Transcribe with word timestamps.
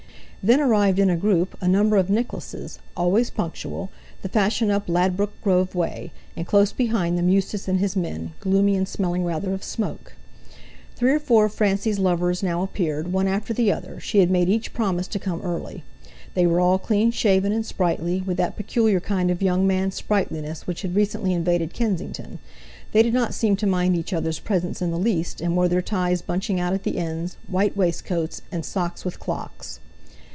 Then 0.43 0.59
arrived 0.59 0.97
in 0.97 1.11
a 1.11 1.15
group 1.15 1.55
a 1.61 1.67
number 1.67 1.97
of 1.97 2.09
Nicholases, 2.09 2.79
always 2.97 3.29
punctual—the 3.29 4.29
fashion 4.29 4.71
up 4.71 4.89
Ladbroke 4.89 5.39
Grove 5.43 5.75
way; 5.75 6.11
and 6.35 6.47
close 6.47 6.71
behind 6.71 7.15
them 7.15 7.29
Eustace 7.29 7.67
and 7.67 7.79
his 7.79 7.95
men, 7.95 8.31
gloomy 8.39 8.75
and 8.75 8.87
smelling 8.87 9.23
rather 9.23 9.53
of 9.53 9.63
smoke. 9.63 10.13
Three 10.95 11.11
or 11.11 11.19
four 11.19 11.45
of 11.45 11.53
Francie's 11.53 11.99
lovers 11.99 12.41
now 12.41 12.63
appeared, 12.63 13.13
one 13.13 13.27
after 13.27 13.53
the 13.53 13.71
other; 13.71 13.99
she 13.99 14.17
had 14.17 14.31
made 14.31 14.49
each 14.49 14.73
promise 14.73 15.05
to 15.09 15.19
come 15.19 15.43
early. 15.43 15.83
They 16.33 16.47
were 16.47 16.59
all 16.59 16.79
clean 16.79 17.11
shaven 17.11 17.51
and 17.51 17.63
sprightly, 17.63 18.21
with 18.25 18.37
that 18.37 18.55
peculiar 18.57 18.99
kind 18.99 19.29
of 19.29 19.43
young 19.43 19.67
man 19.67 19.91
sprightliness 19.91 20.65
which 20.65 20.81
had 20.81 20.95
recently 20.95 21.33
invaded 21.33 21.71
Kensington; 21.71 22.39
they 22.93 23.03
did 23.03 23.13
not 23.13 23.35
seem 23.35 23.55
to 23.57 23.67
mind 23.67 23.95
each 23.95 24.11
other's 24.11 24.39
presence 24.39 24.81
in 24.81 24.89
the 24.89 24.97
least, 24.97 25.39
and 25.39 25.55
wore 25.55 25.67
their 25.67 25.83
ties 25.83 26.23
bunching 26.23 26.59
out 26.59 26.73
at 26.73 26.81
the 26.81 26.97
ends, 26.97 27.37
white 27.47 27.77
waistcoats, 27.77 28.41
and 28.51 28.65
socks 28.65 29.05
with 29.05 29.19
clocks. 29.19 29.79